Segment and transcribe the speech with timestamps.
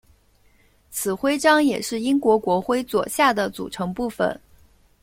[0.89, 4.35] 此徽章也是英国国徽左下的组成部分。